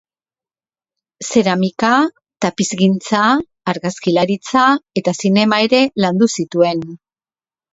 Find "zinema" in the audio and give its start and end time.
5.23-5.61